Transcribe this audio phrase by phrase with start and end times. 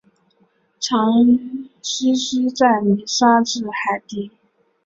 [0.79, 0.97] 常
[1.83, 4.31] 栖息在泥沙质海底。